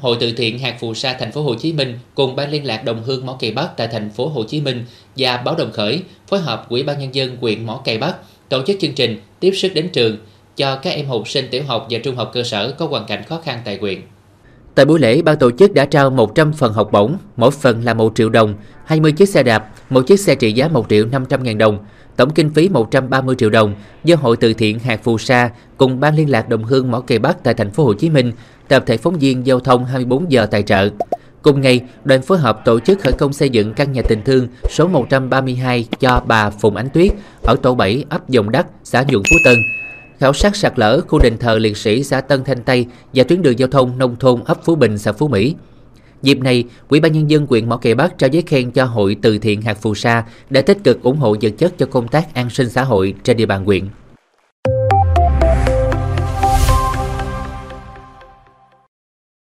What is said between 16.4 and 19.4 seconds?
phần học bổng, mỗi phần là 1 triệu đồng, 20 chiếc